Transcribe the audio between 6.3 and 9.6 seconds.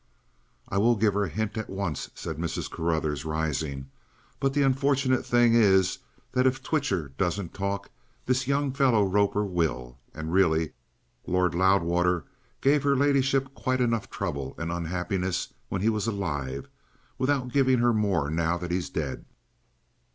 that if Twitcher doesn't talk, this young fellow Roper